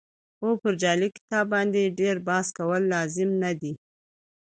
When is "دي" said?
3.61-3.73